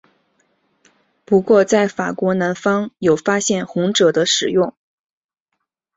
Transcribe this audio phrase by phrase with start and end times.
[1.25, 4.73] 不过在法国南方有发现红赭的使用。